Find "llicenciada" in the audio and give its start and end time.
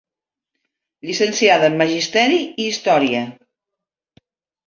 1.09-1.67